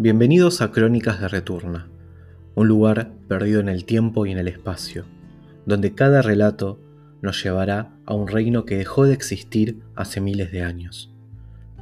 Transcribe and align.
Bienvenidos 0.00 0.62
a 0.62 0.70
Crónicas 0.70 1.20
de 1.20 1.26
Returna, 1.26 1.88
un 2.54 2.68
lugar 2.68 3.10
perdido 3.26 3.58
en 3.58 3.68
el 3.68 3.84
tiempo 3.84 4.26
y 4.26 4.30
en 4.30 4.38
el 4.38 4.46
espacio, 4.46 5.06
donde 5.66 5.96
cada 5.96 6.22
relato 6.22 6.78
nos 7.20 7.42
llevará 7.42 7.90
a 8.06 8.14
un 8.14 8.28
reino 8.28 8.64
que 8.64 8.76
dejó 8.76 9.06
de 9.06 9.14
existir 9.14 9.82
hace 9.96 10.20
miles 10.20 10.52
de 10.52 10.62
años. 10.62 11.12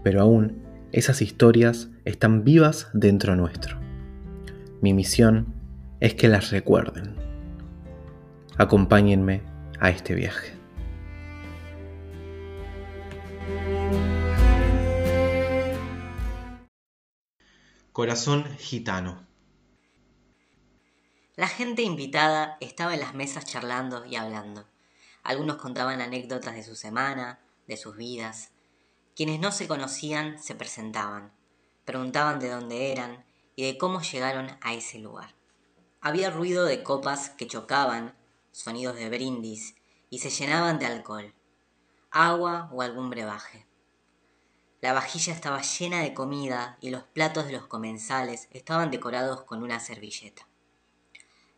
Pero 0.03 0.23
aún 0.23 0.63
esas 0.93 1.21
historias 1.21 1.91
están 2.07 2.43
vivas 2.43 2.89
dentro 2.95 3.37
nuestro. 3.37 3.77
Mi 4.81 4.95
misión 4.95 5.49
es 6.01 6.15
que 6.15 6.29
las 6.29 6.53
recuerden. 6.53 7.17
Acompáñenme 8.57 9.43
a 9.79 9.91
este 9.91 10.15
viaje. 10.15 10.56
Corazón 17.97 18.45
gitano. 18.59 19.27
La 21.35 21.49
gente 21.49 21.81
invitada 21.81 22.59
estaba 22.61 22.93
en 22.93 23.01
las 23.01 23.15
mesas 23.15 23.47
charlando 23.47 24.05
y 24.05 24.17
hablando. 24.17 24.67
Algunos 25.23 25.57
contaban 25.57 26.03
anécdotas 26.03 26.57
de 26.57 26.63
su 26.63 26.77
semana, 26.77 27.41
de 27.67 27.79
sus 27.79 27.97
vidas. 27.97 28.51
Quienes 29.15 29.41
no 29.41 29.51
se 29.51 29.67
conocían 29.67 30.39
se 30.39 30.55
presentaban, 30.55 31.33
preguntaban 31.87 32.39
de 32.39 32.51
dónde 32.51 32.93
eran 32.93 33.25
y 33.55 33.65
de 33.65 33.79
cómo 33.79 34.03
llegaron 34.03 34.51
a 34.61 34.75
ese 34.75 34.99
lugar. 34.99 35.35
Había 36.03 36.29
ruido 36.29 36.67
de 36.67 36.83
copas 36.83 37.31
que 37.31 37.47
chocaban, 37.47 38.15
sonidos 38.53 38.97
de 38.97 39.09
brindis, 39.09 39.75
y 40.11 40.19
se 40.19 40.29
llenaban 40.29 40.79
de 40.79 40.85
alcohol, 40.85 41.33
agua 42.11 42.69
o 42.75 42.83
algún 42.83 43.09
brebaje. 43.09 43.65
La 44.81 44.93
vajilla 44.93 45.33
estaba 45.33 45.63
llena 45.63 46.03
de 46.03 46.13
comida 46.13 46.77
y 46.81 46.91
los 46.91 47.03
platos 47.03 47.47
de 47.47 47.53
los 47.53 47.67
comensales 47.67 48.49
estaban 48.51 48.91
decorados 48.91 49.43
con 49.43 49.63
una 49.63 49.81
servilleta. 49.81 50.47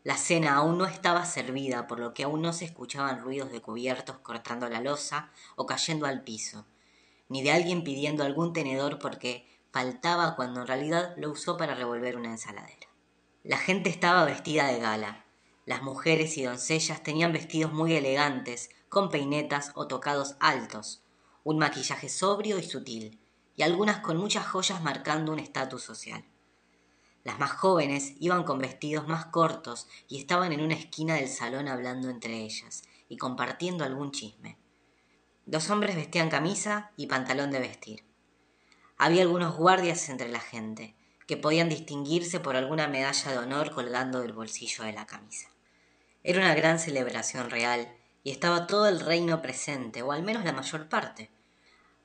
La 0.03 0.15
cena 0.15 0.55
aún 0.55 0.77
no 0.77 0.85
estaba 0.85 1.25
servida, 1.25 1.85
por 1.85 1.99
lo 1.99 2.13
que 2.13 2.23
aún 2.23 2.41
no 2.41 2.53
se 2.53 2.63
escuchaban 2.63 3.21
ruidos 3.21 3.51
de 3.51 3.61
cubiertos 3.61 4.17
cortando 4.19 4.69
la 4.69 4.79
losa 4.79 5.31
o 5.57 5.65
cayendo 5.65 6.05
al 6.05 6.23
piso, 6.23 6.65
ni 7.27 7.43
de 7.43 7.51
alguien 7.51 7.83
pidiendo 7.83 8.23
algún 8.23 8.53
tenedor 8.53 8.97
porque 8.97 9.45
faltaba 9.71 10.37
cuando 10.37 10.61
en 10.61 10.67
realidad 10.67 11.13
lo 11.17 11.29
usó 11.29 11.57
para 11.57 11.75
revolver 11.75 12.15
una 12.15 12.31
ensaladera. 12.31 12.87
La 13.43 13.57
gente 13.57 13.89
estaba 13.89 14.23
vestida 14.23 14.67
de 14.67 14.79
gala. 14.79 15.25
Las 15.65 15.83
mujeres 15.83 16.37
y 16.37 16.43
doncellas 16.43 17.03
tenían 17.03 17.33
vestidos 17.33 17.73
muy 17.73 17.93
elegantes, 17.93 18.69
con 18.87 19.09
peinetas 19.09 19.71
o 19.75 19.87
tocados 19.87 20.35
altos, 20.39 21.03
un 21.43 21.57
maquillaje 21.57 22.09
sobrio 22.09 22.57
y 22.59 22.63
sutil, 22.63 23.19
y 23.55 23.63
algunas 23.63 23.99
con 23.99 24.17
muchas 24.17 24.47
joyas 24.47 24.81
marcando 24.81 25.31
un 25.31 25.39
estatus 25.39 25.83
social. 25.83 26.23
Las 27.23 27.39
más 27.39 27.51
jóvenes 27.51 28.13
iban 28.19 28.43
con 28.43 28.59
vestidos 28.59 29.07
más 29.07 29.25
cortos 29.25 29.87
y 30.07 30.19
estaban 30.19 30.53
en 30.53 30.61
una 30.61 30.75
esquina 30.75 31.15
del 31.15 31.27
salón 31.27 31.67
hablando 31.67 32.09
entre 32.09 32.37
ellas 32.37 32.83
y 33.09 33.17
compartiendo 33.17 33.83
algún 33.83 34.11
chisme. 34.11 34.57
Los 35.45 35.69
hombres 35.69 35.95
vestían 35.95 36.29
camisa 36.29 36.91
y 36.95 37.07
pantalón 37.07 37.51
de 37.51 37.59
vestir. 37.59 38.05
Había 38.97 39.23
algunos 39.23 39.57
guardias 39.57 40.09
entre 40.09 40.29
la 40.29 40.39
gente, 40.39 40.95
que 41.27 41.37
podían 41.37 41.69
distinguirse 41.69 42.39
por 42.39 42.55
alguna 42.55 42.87
medalla 42.87 43.31
de 43.31 43.37
honor 43.37 43.71
colgando 43.71 44.21
del 44.21 44.33
bolsillo 44.33 44.83
de 44.83 44.93
la 44.93 45.05
camisa. 45.05 45.49
Era 46.23 46.39
una 46.39 46.55
gran 46.55 46.79
celebración 46.79 47.49
real 47.49 47.98
estaba 48.31 48.67
todo 48.67 48.87
el 48.87 48.99
reino 48.99 49.41
presente, 49.41 50.01
o 50.01 50.11
al 50.11 50.23
menos 50.23 50.43
la 50.43 50.53
mayor 50.53 50.89
parte. 50.89 51.29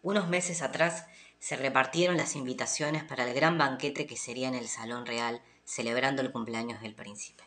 Unos 0.02 0.28
meses 0.28 0.62
atrás 0.62 1.06
se 1.38 1.56
repartieron 1.56 2.16
las 2.16 2.36
invitaciones 2.36 3.04
para 3.04 3.24
el 3.24 3.34
gran 3.34 3.58
banquete 3.58 4.06
que 4.06 4.16
sería 4.16 4.48
en 4.48 4.54
el 4.54 4.68
Salón 4.68 5.06
Real, 5.06 5.42
celebrando 5.64 6.22
el 6.22 6.32
cumpleaños 6.32 6.80
del 6.80 6.94
príncipe. 6.94 7.44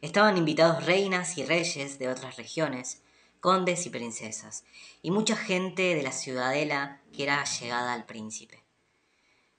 Estaban 0.00 0.36
invitados 0.36 0.84
reinas 0.84 1.38
y 1.38 1.44
reyes 1.44 1.98
de 1.98 2.08
otras 2.08 2.36
regiones, 2.36 3.02
condes 3.40 3.86
y 3.86 3.90
princesas, 3.90 4.64
y 5.02 5.10
mucha 5.10 5.36
gente 5.36 5.94
de 5.94 6.02
la 6.02 6.12
ciudadela 6.12 7.00
que 7.12 7.24
era 7.24 7.44
llegada 7.44 7.92
al 7.92 8.06
príncipe. 8.06 8.62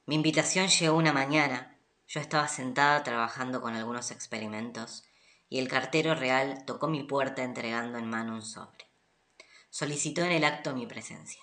Mi 0.06 0.14
invitación 0.14 0.68
llegó 0.68 0.96
una 0.96 1.12
mañana, 1.12 1.78
yo 2.06 2.20
estaba 2.20 2.48
sentada 2.48 3.02
trabajando 3.02 3.60
con 3.60 3.74
algunos 3.74 4.10
experimentos, 4.10 5.04
y 5.48 5.58
el 5.58 5.68
cartero 5.68 6.14
real 6.14 6.64
tocó 6.66 6.88
mi 6.88 7.02
puerta 7.02 7.42
entregando 7.42 7.98
en 7.98 8.08
mano 8.08 8.34
un 8.34 8.42
sobre. 8.42 8.86
Solicitó 9.70 10.22
en 10.22 10.32
el 10.32 10.44
acto 10.44 10.74
mi 10.74 10.86
presencia. 10.86 11.42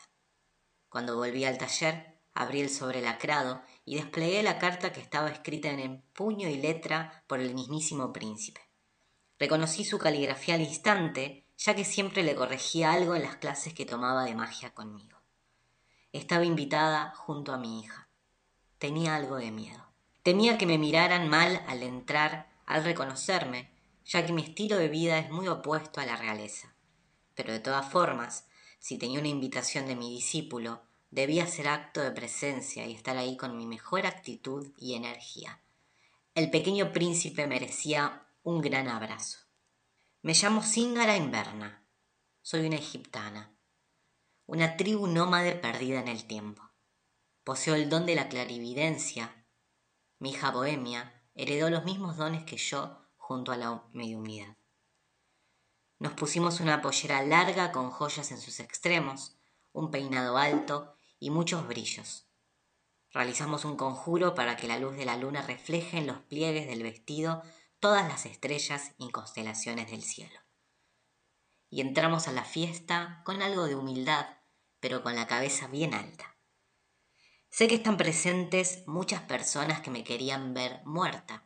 Cuando 0.89 1.15
volví 1.15 1.45
al 1.45 1.57
taller, 1.57 2.19
abrí 2.33 2.61
el 2.61 2.69
sobre 2.69 3.01
lacrado 3.01 3.61
y 3.85 3.95
desplegué 3.95 4.43
la 4.43 4.59
carta 4.59 4.91
que 4.91 5.01
estaba 5.01 5.29
escrita 5.29 5.69
en 5.69 6.01
puño 6.13 6.47
y 6.49 6.55
letra 6.55 7.23
por 7.27 7.39
el 7.39 7.53
mismísimo 7.53 8.11
príncipe. 8.11 8.61
Reconocí 9.39 9.83
su 9.83 9.97
caligrafía 9.97 10.55
al 10.55 10.61
instante, 10.61 11.47
ya 11.57 11.75
que 11.75 11.83
siempre 11.83 12.23
le 12.23 12.35
corregía 12.35 12.91
algo 12.91 13.15
en 13.15 13.23
las 13.23 13.37
clases 13.37 13.73
que 13.73 13.85
tomaba 13.85 14.23
de 14.25 14.35
magia 14.35 14.73
conmigo. 14.73 15.19
Estaba 16.11 16.45
invitada 16.45 17.13
junto 17.15 17.53
a 17.53 17.57
mi 17.57 17.81
hija. 17.81 18.09
Tenía 18.77 19.15
algo 19.15 19.37
de 19.37 19.51
miedo. 19.51 19.83
Temía 20.23 20.57
que 20.57 20.65
me 20.65 20.77
miraran 20.77 21.27
mal 21.29 21.63
al 21.67 21.83
entrar, 21.83 22.49
al 22.65 22.83
reconocerme, 22.83 23.70
ya 24.05 24.25
que 24.25 24.33
mi 24.33 24.43
estilo 24.43 24.77
de 24.77 24.87
vida 24.87 25.19
es 25.19 25.29
muy 25.29 25.47
opuesto 25.47 26.01
a 26.01 26.05
la 26.05 26.15
realeza. 26.15 26.75
Pero 27.35 27.53
de 27.53 27.59
todas 27.59 27.89
formas, 27.89 28.47
si 28.79 28.97
tenía 28.97 29.19
una 29.19 29.27
invitación 29.27 29.87
de 29.87 29.95
mi 29.95 30.13
discípulo, 30.13 30.81
debía 31.11 31.43
hacer 31.43 31.67
acto 31.67 32.01
de 32.01 32.11
presencia 32.11 32.85
y 32.85 32.93
estar 32.93 33.17
ahí 33.17 33.37
con 33.37 33.57
mi 33.57 33.65
mejor 33.65 34.05
actitud 34.05 34.71
y 34.77 34.95
energía. 34.95 35.61
El 36.33 36.49
pequeño 36.49 36.93
príncipe 36.93 37.47
merecía 37.47 38.25
un 38.43 38.61
gran 38.61 38.87
abrazo. 38.87 39.39
Me 40.21 40.33
llamo 40.33 40.63
Singara 40.63 41.17
Inverna. 41.17 41.83
Soy 42.41 42.65
una 42.65 42.77
egiptana, 42.77 43.53
una 44.47 44.75
tribu 44.77 45.07
nómade 45.07 45.55
perdida 45.55 45.99
en 45.99 46.07
el 46.07 46.25
tiempo. 46.25 46.63
Poseo 47.43 47.75
el 47.75 47.89
don 47.89 48.05
de 48.05 48.15
la 48.15 48.29
clarividencia. 48.29 49.45
Mi 50.19 50.31
hija 50.31 50.51
Bohemia 50.51 51.21
heredó 51.35 51.69
los 51.69 51.85
mismos 51.85 52.17
dones 52.17 52.43
que 52.43 52.57
yo 52.57 53.01
junto 53.21 53.51
a 53.51 53.57
la 53.57 53.83
mediunidad. 53.93 54.57
Nos 55.99 56.13
pusimos 56.13 56.59
una 56.59 56.81
pollera 56.81 57.21
larga 57.21 57.71
con 57.71 57.91
joyas 57.91 58.31
en 58.31 58.41
sus 58.41 58.59
extremos, 58.59 59.37
un 59.71 59.91
peinado 59.91 60.37
alto 60.37 60.95
y 61.19 61.29
muchos 61.29 61.67
brillos. 61.67 62.27
Realizamos 63.11 63.63
un 63.63 63.77
conjuro 63.77 64.33
para 64.33 64.57
que 64.57 64.67
la 64.67 64.79
luz 64.79 64.97
de 64.97 65.05
la 65.05 65.15
luna 65.17 65.43
refleje 65.43 65.99
en 65.99 66.07
los 66.07 66.17
pliegues 66.21 66.67
del 66.67 66.81
vestido 66.81 67.43
todas 67.79 68.07
las 68.07 68.25
estrellas 68.25 68.93
y 68.97 69.11
constelaciones 69.11 69.91
del 69.91 70.01
cielo. 70.01 70.39
Y 71.69 71.81
entramos 71.81 72.27
a 72.27 72.31
la 72.31 72.43
fiesta 72.43 73.21
con 73.23 73.43
algo 73.43 73.65
de 73.65 73.75
humildad, 73.75 74.25
pero 74.79 75.03
con 75.03 75.15
la 75.15 75.27
cabeza 75.27 75.67
bien 75.67 75.93
alta. 75.93 76.35
Sé 77.49 77.67
que 77.67 77.75
están 77.75 77.97
presentes 77.97 78.83
muchas 78.87 79.21
personas 79.21 79.81
que 79.81 79.91
me 79.91 80.03
querían 80.03 80.55
ver 80.55 80.81
muerta, 80.83 81.45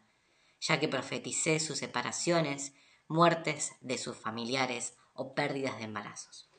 ya 0.59 0.79
que 0.79 0.87
profeticé 0.87 1.59
sus 1.59 1.79
separaciones 1.79 2.73
muertes 3.07 3.73
de 3.81 3.97
sus 3.97 4.17
familiares 4.17 4.95
o 5.13 5.35
pérdidas 5.35 5.77
de 5.77 5.83
embarazos. 5.83 6.49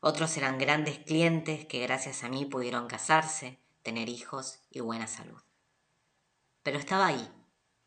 Otros 0.00 0.36
eran 0.36 0.58
grandes 0.58 0.98
clientes 0.98 1.66
que 1.66 1.80
gracias 1.80 2.24
a 2.24 2.28
mí 2.28 2.44
pudieron 2.44 2.86
casarse, 2.86 3.58
tener 3.82 4.08
hijos 4.08 4.60
y 4.70 4.80
buena 4.80 5.06
salud. 5.06 5.40
Pero 6.62 6.78
estaba 6.78 7.06
ahí, 7.06 7.28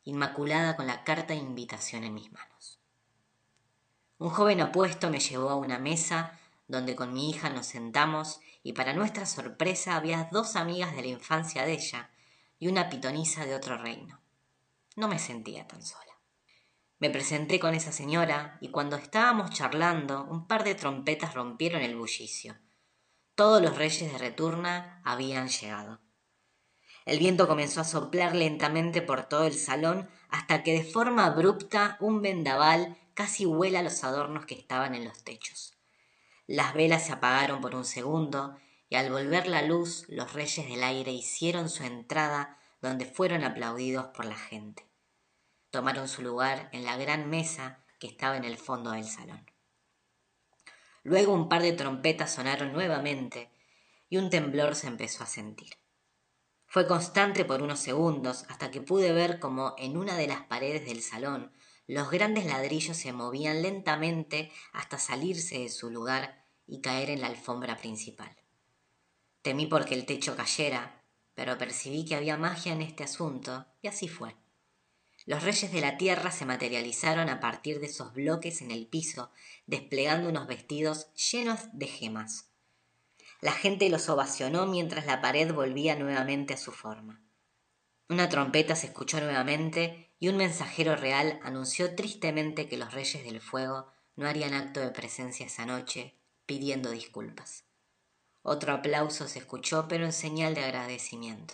inmaculada 0.03 0.75
con 0.75 0.87
la 0.87 1.03
carta 1.03 1.33
de 1.33 1.39
invitación 1.39 2.03
en 2.03 2.13
mis 2.13 2.31
manos. 2.31 2.79
Un 4.17 4.29
joven 4.29 4.61
opuesto 4.61 5.09
me 5.09 5.19
llevó 5.19 5.49
a 5.49 5.55
una 5.55 5.79
mesa 5.79 6.39
donde 6.67 6.95
con 6.95 7.13
mi 7.13 7.29
hija 7.29 7.49
nos 7.49 7.67
sentamos 7.67 8.41
y 8.63 8.73
para 8.73 8.93
nuestra 8.93 9.25
sorpresa 9.25 9.95
había 9.95 10.29
dos 10.31 10.55
amigas 10.55 10.95
de 10.95 11.01
la 11.01 11.07
infancia 11.07 11.63
de 11.65 11.73
ella 11.73 12.09
y 12.59 12.67
una 12.67 12.89
pitonisa 12.89 13.45
de 13.45 13.55
otro 13.55 13.77
reino. 13.77 14.18
No 14.99 15.07
me 15.07 15.17
sentía 15.17 15.65
tan 15.65 15.81
sola. 15.81 16.19
Me 16.97 17.09
presenté 17.09 17.57
con 17.57 17.73
esa 17.73 17.93
señora 17.93 18.57
y 18.59 18.69
cuando 18.69 18.97
estábamos 18.97 19.51
charlando 19.51 20.25
un 20.25 20.45
par 20.45 20.65
de 20.65 20.75
trompetas 20.75 21.35
rompieron 21.35 21.81
el 21.81 21.95
bullicio. 21.95 22.57
Todos 23.33 23.61
los 23.61 23.77
reyes 23.77 24.11
de 24.11 24.17
Returna 24.17 25.01
habían 25.05 25.47
llegado. 25.47 26.01
El 27.05 27.17
viento 27.17 27.47
comenzó 27.47 27.79
a 27.79 27.85
soplar 27.85 28.35
lentamente 28.35 29.01
por 29.01 29.23
todo 29.23 29.45
el 29.45 29.53
salón 29.53 30.09
hasta 30.27 30.63
que 30.63 30.73
de 30.73 30.83
forma 30.83 31.27
abrupta 31.27 31.95
un 32.01 32.21
vendaval 32.21 32.97
casi 33.13 33.45
vuela 33.45 33.81
los 33.81 34.03
adornos 34.03 34.45
que 34.45 34.55
estaban 34.55 34.95
en 34.95 35.05
los 35.05 35.23
techos. 35.23 35.77
Las 36.45 36.73
velas 36.73 37.05
se 37.05 37.13
apagaron 37.13 37.61
por 37.61 37.73
un 37.73 37.85
segundo 37.85 38.57
y 38.89 38.95
al 38.95 39.09
volver 39.09 39.47
la 39.47 39.61
luz 39.61 40.03
los 40.09 40.33
reyes 40.33 40.67
del 40.67 40.83
aire 40.83 41.13
hicieron 41.13 41.69
su 41.69 41.85
entrada 41.85 42.59
donde 42.81 43.05
fueron 43.05 43.45
aplaudidos 43.45 44.07
por 44.07 44.25
la 44.25 44.35
gente 44.35 44.88
tomaron 45.71 46.07
su 46.07 46.21
lugar 46.21 46.69
en 46.71 46.85
la 46.85 46.97
gran 46.97 47.29
mesa 47.29 47.83
que 47.99 48.07
estaba 48.07 48.37
en 48.37 48.45
el 48.45 48.57
fondo 48.57 48.91
del 48.91 49.05
salón. 49.05 49.45
Luego 51.03 51.33
un 51.33 51.49
par 51.49 51.61
de 51.61 51.73
trompetas 51.73 52.33
sonaron 52.33 52.73
nuevamente 52.73 53.51
y 54.09 54.17
un 54.17 54.29
temblor 54.29 54.75
se 54.75 54.87
empezó 54.87 55.23
a 55.23 55.27
sentir. 55.27 55.73
Fue 56.65 56.87
constante 56.87 57.45
por 57.45 57.61
unos 57.61 57.79
segundos 57.79 58.45
hasta 58.49 58.69
que 58.71 58.81
pude 58.81 59.11
ver 59.11 59.39
como 59.39 59.75
en 59.77 59.97
una 59.97 60.15
de 60.15 60.27
las 60.27 60.41
paredes 60.43 60.85
del 60.85 61.01
salón 61.01 61.51
los 61.89 62.11
grandes 62.11 62.45
ladrillos 62.45 62.95
se 62.97 63.11
movían 63.13 63.63
lentamente 63.63 64.51
hasta 64.73 64.99
salirse 64.99 65.57
de 65.57 65.69
su 65.69 65.89
lugar 65.89 66.45
y 66.67 66.81
caer 66.81 67.09
en 67.09 67.19
la 67.19 67.25
alfombra 67.25 67.77
principal. 67.77 68.29
Temí 69.41 69.65
porque 69.65 69.95
el 69.95 70.05
techo 70.05 70.35
cayera, 70.35 71.03
pero 71.33 71.57
percibí 71.57 72.05
que 72.05 72.13
había 72.13 72.37
magia 72.37 72.73
en 72.73 72.83
este 72.83 73.03
asunto 73.03 73.65
y 73.81 73.87
así 73.87 74.07
fue. 74.07 74.35
Los 75.29 75.43
reyes 75.43 75.71
de 75.71 75.79
la 75.79 75.95
tierra 75.95 76.31
se 76.31 76.43
materializaron 76.43 77.29
a 77.29 77.39
partir 77.39 77.79
de 77.79 77.85
esos 77.85 78.15
bloques 78.15 78.63
en 78.63 78.71
el 78.71 78.87
piso, 78.87 79.29
desplegando 79.67 80.27
unos 80.27 80.47
vestidos 80.47 81.13
llenos 81.13 81.59
de 81.71 81.85
gemas. 81.85 82.49
La 83.39 83.51
gente 83.51 83.87
los 83.89 84.09
ovacionó 84.09 84.65
mientras 84.65 85.05
la 85.05 85.21
pared 85.21 85.53
volvía 85.53 85.95
nuevamente 85.95 86.55
a 86.55 86.57
su 86.57 86.71
forma. 86.71 87.21
Una 88.09 88.27
trompeta 88.27 88.75
se 88.75 88.87
escuchó 88.87 89.21
nuevamente 89.21 90.09
y 90.17 90.29
un 90.29 90.37
mensajero 90.37 90.95
real 90.95 91.39
anunció 91.43 91.93
tristemente 91.93 92.67
que 92.67 92.77
los 92.77 92.91
reyes 92.91 93.23
del 93.23 93.39
fuego 93.39 93.85
no 94.15 94.27
harían 94.27 94.55
acto 94.55 94.79
de 94.79 94.89
presencia 94.89 95.45
esa 95.45 95.67
noche, 95.67 96.15
pidiendo 96.47 96.89
disculpas. 96.89 97.65
Otro 98.41 98.73
aplauso 98.73 99.27
se 99.27 99.37
escuchó, 99.37 99.87
pero 99.87 100.05
en 100.05 100.13
señal 100.13 100.55
de 100.55 100.63
agradecimiento. 100.63 101.53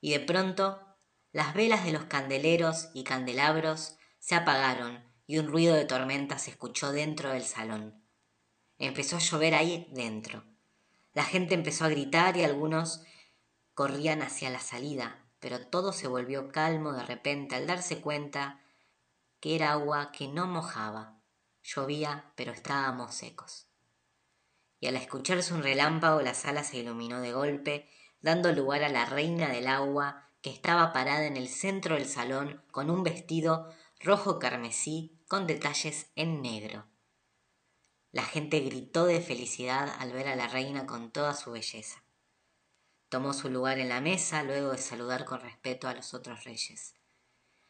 Y 0.00 0.10
de 0.10 0.18
pronto, 0.18 0.89
las 1.32 1.54
velas 1.54 1.84
de 1.84 1.92
los 1.92 2.04
candeleros 2.04 2.88
y 2.92 3.04
candelabros 3.04 3.96
se 4.18 4.34
apagaron 4.34 5.04
y 5.26 5.38
un 5.38 5.46
ruido 5.46 5.74
de 5.74 5.84
tormenta 5.84 6.38
se 6.38 6.50
escuchó 6.50 6.90
dentro 6.90 7.30
del 7.30 7.44
salón. 7.44 8.02
Empezó 8.78 9.16
a 9.16 9.20
llover 9.20 9.54
ahí 9.54 9.88
dentro. 9.92 10.42
La 11.12 11.24
gente 11.24 11.54
empezó 11.54 11.84
a 11.84 11.88
gritar 11.88 12.36
y 12.36 12.42
algunos 12.42 13.02
corrían 13.74 14.22
hacia 14.22 14.50
la 14.50 14.58
salida, 14.58 15.24
pero 15.38 15.64
todo 15.66 15.92
se 15.92 16.08
volvió 16.08 16.48
calmo 16.50 16.92
de 16.92 17.04
repente 17.04 17.54
al 17.54 17.66
darse 17.66 18.00
cuenta 18.00 18.60
que 19.38 19.54
era 19.54 19.72
agua 19.72 20.10
que 20.12 20.26
no 20.26 20.46
mojaba. 20.46 21.20
Llovía, 21.62 22.32
pero 22.34 22.52
estábamos 22.52 23.14
secos. 23.14 23.68
Y 24.80 24.86
al 24.86 24.96
escucharse 24.96 25.54
un 25.54 25.62
relámpago 25.62 26.22
la 26.22 26.34
sala 26.34 26.64
se 26.64 26.78
iluminó 26.78 27.20
de 27.20 27.32
golpe, 27.32 27.88
dando 28.20 28.50
lugar 28.52 28.82
a 28.82 28.88
la 28.88 29.04
reina 29.04 29.48
del 29.48 29.68
agua 29.68 30.29
que 30.42 30.50
estaba 30.50 30.92
parada 30.92 31.26
en 31.26 31.36
el 31.36 31.48
centro 31.48 31.96
del 31.96 32.06
salón 32.06 32.62
con 32.70 32.90
un 32.90 33.02
vestido 33.02 33.72
rojo 34.00 34.38
carmesí 34.38 35.20
con 35.28 35.46
detalles 35.46 36.10
en 36.16 36.42
negro. 36.42 36.86
La 38.12 38.24
gente 38.24 38.60
gritó 38.60 39.06
de 39.06 39.20
felicidad 39.20 39.94
al 39.98 40.12
ver 40.12 40.28
a 40.28 40.36
la 40.36 40.48
reina 40.48 40.86
con 40.86 41.12
toda 41.12 41.34
su 41.34 41.52
belleza. 41.52 42.02
Tomó 43.08 43.32
su 43.34 43.50
lugar 43.50 43.78
en 43.78 43.88
la 43.88 44.00
mesa 44.00 44.42
luego 44.42 44.72
de 44.72 44.78
saludar 44.78 45.24
con 45.24 45.40
respeto 45.40 45.88
a 45.88 45.94
los 45.94 46.14
otros 46.14 46.44
reyes. 46.44 46.94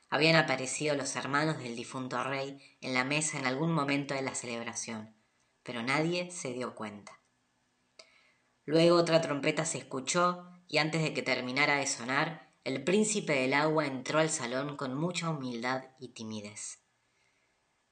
Habían 0.09 0.37
aparecido 0.37 0.97
los 0.97 1.15
hermanos 1.17 1.59
del 1.59 1.77
difunto 1.77 2.23
rey 2.25 2.77
en 2.81 2.95
la 2.95 3.05
mesa 3.05 3.39
en 3.39 3.47
algún 3.47 3.73
momento 3.73 4.15
de 4.15 4.23
la 4.23 4.35
celebración, 4.35 5.15
pero 5.63 5.83
nadie 5.83 6.31
se 6.31 6.53
dio 6.53 6.75
cuenta. 6.75 7.21
Luego 8.65 8.97
otra 8.97 9.21
trompeta 9.21 9.65
se 9.65 9.79
escuchó 9.79 10.47
y 10.69 10.79
antes 10.79 11.03
de 11.03 11.13
que 11.13 11.23
terminara 11.23 11.77
de 11.77 11.87
sonar, 11.87 12.50
el 12.65 12.85
príncipe 12.85 13.33
del 13.33 13.55
agua 13.55 13.87
entró 13.87 14.19
al 14.19 14.29
salón 14.29 14.77
con 14.77 14.95
mucha 14.95 15.31
humildad 15.31 15.85
y 15.99 16.09
timidez. 16.09 16.81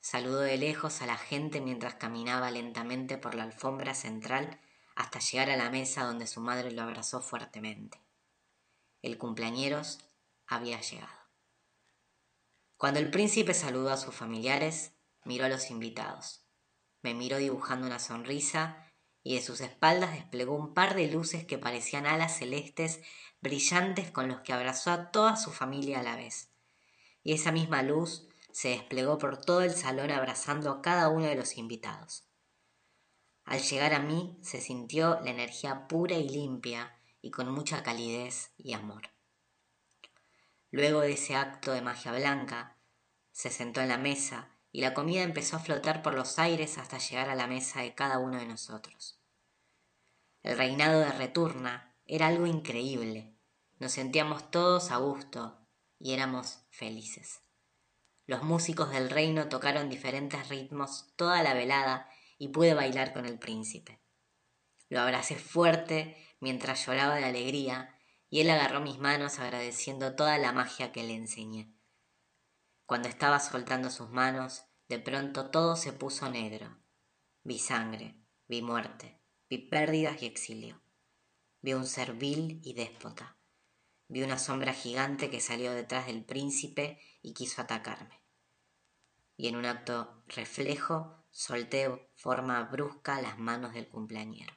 Saludó 0.00 0.40
de 0.40 0.58
lejos 0.58 1.00
a 1.00 1.06
la 1.06 1.16
gente 1.16 1.60
mientras 1.60 1.94
caminaba 1.94 2.50
lentamente 2.50 3.16
por 3.16 3.34
la 3.34 3.44
alfombra 3.44 3.94
central 3.94 4.60
hasta 4.94 5.20
llegar 5.20 5.48
a 5.50 5.56
la 5.56 5.70
mesa 5.70 6.04
donde 6.04 6.26
su 6.26 6.40
madre 6.40 6.70
lo 6.70 6.82
abrazó 6.82 7.20
fuertemente. 7.22 7.98
El 9.00 9.16
cumpleañeros 9.16 10.00
había 10.46 10.80
llegado. 10.80 11.18
Cuando 12.76 13.00
el 13.00 13.10
príncipe 13.10 13.54
saludó 13.54 13.90
a 13.90 13.96
sus 13.96 14.14
familiares, 14.14 14.92
miró 15.24 15.46
a 15.46 15.48
los 15.48 15.70
invitados. 15.70 16.44
Me 17.00 17.14
miró 17.14 17.38
dibujando 17.38 17.86
una 17.86 17.98
sonrisa 17.98 18.87
y 19.22 19.34
de 19.34 19.42
sus 19.42 19.60
espaldas 19.60 20.12
desplegó 20.12 20.54
un 20.54 20.74
par 20.74 20.94
de 20.94 21.08
luces 21.08 21.44
que 21.44 21.58
parecían 21.58 22.06
alas 22.06 22.38
celestes 22.38 23.00
brillantes 23.40 24.10
con 24.10 24.28
los 24.28 24.40
que 24.40 24.52
abrazó 24.52 24.90
a 24.90 25.10
toda 25.10 25.36
su 25.36 25.50
familia 25.50 26.00
a 26.00 26.02
la 26.02 26.16
vez. 26.16 26.50
Y 27.22 27.32
esa 27.32 27.52
misma 27.52 27.82
luz 27.82 28.28
se 28.52 28.70
desplegó 28.70 29.18
por 29.18 29.40
todo 29.40 29.62
el 29.62 29.72
salón 29.74 30.10
abrazando 30.10 30.70
a 30.70 30.82
cada 30.82 31.08
uno 31.08 31.26
de 31.26 31.36
los 31.36 31.56
invitados. 31.56 32.24
Al 33.44 33.60
llegar 33.60 33.94
a 33.94 34.00
mí 34.00 34.38
se 34.42 34.60
sintió 34.60 35.20
la 35.20 35.30
energía 35.30 35.88
pura 35.88 36.16
y 36.16 36.28
limpia 36.28 36.98
y 37.22 37.30
con 37.30 37.50
mucha 37.50 37.82
calidez 37.82 38.52
y 38.56 38.72
amor. 38.72 39.10
Luego 40.70 41.00
de 41.00 41.12
ese 41.12 41.34
acto 41.34 41.72
de 41.72 41.80
magia 41.80 42.12
blanca, 42.12 42.76
se 43.32 43.50
sentó 43.50 43.80
en 43.80 43.88
la 43.88 43.98
mesa 43.98 44.57
y 44.72 44.80
la 44.80 44.94
comida 44.94 45.22
empezó 45.22 45.56
a 45.56 45.60
flotar 45.60 46.02
por 46.02 46.14
los 46.14 46.38
aires 46.38 46.78
hasta 46.78 46.98
llegar 46.98 47.30
a 47.30 47.34
la 47.34 47.46
mesa 47.46 47.82
de 47.82 47.94
cada 47.94 48.18
uno 48.18 48.38
de 48.38 48.46
nosotros. 48.46 49.20
El 50.42 50.56
reinado 50.56 51.00
de 51.00 51.10
Returna 51.12 51.96
era 52.04 52.28
algo 52.28 52.46
increíble. 52.46 53.34
Nos 53.78 53.92
sentíamos 53.92 54.50
todos 54.50 54.90
a 54.90 54.96
gusto 54.98 55.66
y 55.98 56.12
éramos 56.12 56.60
felices. 56.70 57.42
Los 58.26 58.42
músicos 58.42 58.90
del 58.90 59.10
reino 59.10 59.48
tocaron 59.48 59.88
diferentes 59.88 60.48
ritmos 60.48 61.12
toda 61.16 61.42
la 61.42 61.54
velada 61.54 62.10
y 62.38 62.48
pude 62.48 62.74
bailar 62.74 63.12
con 63.12 63.26
el 63.26 63.38
príncipe. 63.38 64.02
Lo 64.88 65.00
abracé 65.00 65.36
fuerte 65.36 66.16
mientras 66.40 66.86
lloraba 66.86 67.16
de 67.16 67.24
alegría 67.24 67.98
y 68.30 68.40
él 68.40 68.50
agarró 68.50 68.80
mis 68.80 68.98
manos 68.98 69.38
agradeciendo 69.38 70.14
toda 70.14 70.38
la 70.38 70.52
magia 70.52 70.92
que 70.92 71.02
le 71.02 71.14
enseñé. 71.14 71.72
Cuando 72.88 73.10
estaba 73.10 73.38
soltando 73.38 73.90
sus 73.90 74.08
manos, 74.08 74.64
de 74.88 74.98
pronto 74.98 75.50
todo 75.50 75.76
se 75.76 75.92
puso 75.92 76.30
negro. 76.30 76.74
Vi 77.42 77.58
sangre, 77.58 78.18
vi 78.46 78.62
muerte, 78.62 79.20
vi 79.50 79.58
pérdidas 79.58 80.22
y 80.22 80.24
exilio. 80.24 80.80
Vi 81.60 81.74
un 81.74 81.84
ser 81.84 82.14
vil 82.14 82.62
y 82.64 82.72
déspota. 82.72 83.36
Vi 84.08 84.22
una 84.22 84.38
sombra 84.38 84.72
gigante 84.72 85.28
que 85.28 85.42
salió 85.42 85.74
detrás 85.74 86.06
del 86.06 86.24
príncipe 86.24 86.98
y 87.20 87.34
quiso 87.34 87.60
atacarme. 87.60 88.22
Y 89.36 89.48
en 89.48 89.56
un 89.56 89.66
acto 89.66 90.24
reflejo 90.26 91.26
solté 91.30 92.10
forma 92.16 92.62
brusca 92.62 93.20
las 93.20 93.38
manos 93.38 93.74
del 93.74 93.90
cumpleañero. 93.90 94.54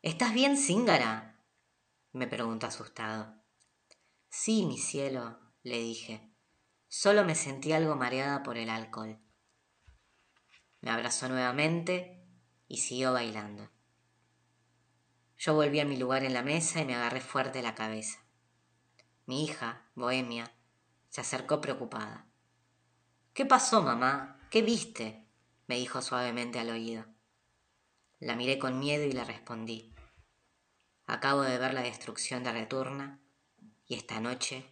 ¿Estás 0.00 0.32
bien, 0.32 0.56
Zingara? 0.56 1.44
me 2.12 2.26
preguntó 2.26 2.68
asustado. 2.68 3.34
Sí, 4.30 4.64
mi 4.64 4.78
cielo, 4.78 5.51
le 5.62 5.78
dije. 5.78 6.28
Solo 6.88 7.24
me 7.24 7.34
sentí 7.34 7.72
algo 7.72 7.96
mareada 7.96 8.42
por 8.42 8.56
el 8.56 8.68
alcohol. 8.68 9.18
Me 10.80 10.90
abrazó 10.90 11.28
nuevamente 11.28 12.26
y 12.68 12.78
siguió 12.78 13.12
bailando. 13.12 13.70
Yo 15.38 15.54
volví 15.54 15.80
a 15.80 15.84
mi 15.84 15.96
lugar 15.96 16.24
en 16.24 16.34
la 16.34 16.42
mesa 16.42 16.80
y 16.80 16.84
me 16.84 16.94
agarré 16.94 17.20
fuerte 17.20 17.62
la 17.62 17.74
cabeza. 17.74 18.18
Mi 19.26 19.44
hija, 19.44 19.88
Bohemia, 19.94 20.52
se 21.08 21.20
acercó 21.20 21.60
preocupada. 21.60 22.26
¿Qué 23.32 23.46
pasó, 23.46 23.82
mamá? 23.82 24.38
¿Qué 24.50 24.62
viste? 24.62 25.26
me 25.66 25.76
dijo 25.76 26.02
suavemente 26.02 26.58
al 26.58 26.70
oído. 26.70 27.06
La 28.18 28.36
miré 28.36 28.58
con 28.58 28.78
miedo 28.78 29.04
y 29.04 29.12
le 29.12 29.24
respondí. 29.24 29.94
Acabo 31.06 31.42
de 31.42 31.58
ver 31.58 31.74
la 31.74 31.82
destrucción 31.82 32.42
de 32.42 32.52
Returna 32.52 33.20
y 33.86 33.94
esta 33.94 34.20
noche 34.20 34.71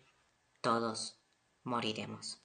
todos 0.60 1.18
moriremos. 1.64 2.39